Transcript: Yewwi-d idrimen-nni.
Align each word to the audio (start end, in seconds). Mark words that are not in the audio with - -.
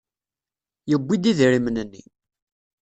Yewwi-d 0.89 1.29
idrimen-nni. 1.31 2.03